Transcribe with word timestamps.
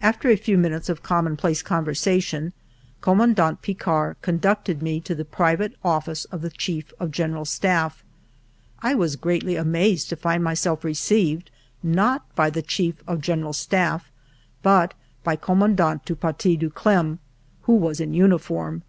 After 0.00 0.28
a 0.28 0.34
few 0.34 0.58
minutes 0.58 0.88
of 0.88 1.04
commonplace 1.04 1.62
conversation 1.62 2.52
Command 3.00 3.38
ant 3.38 3.62
Picquart 3.62 4.16
conducted 4.20 4.82
me 4.82 4.98
to 5.02 5.14
the 5.14 5.24
private 5.24 5.76
office 5.84 6.24
of 6.24 6.42
the 6.42 6.50
Chief 6.50 6.92
of 6.98 7.12
General 7.12 7.44
Staffi 7.44 8.02
I 8.80 8.96
was 8.96 9.14
greatly 9.14 9.54
amazed 9.54 10.08
to 10.08 10.16
find 10.16 10.42
myself 10.42 10.82
received, 10.82 11.48
not 11.80 12.26
by 12.34 12.50
the 12.50 12.60
Chief 12.60 13.04
of 13.06 13.20
Gen 13.20 13.42
eral 13.42 13.54
Staff, 13.54 14.10
but 14.64 14.94
by 15.22 15.36
Commandant 15.36 16.04
du 16.06 16.16
Paty 16.16 16.58
de 16.58 16.68
Clam, 16.68 17.20
who 17.62 17.76
was 17.76 18.00
in 18.00 18.12
uniform. 18.14 18.82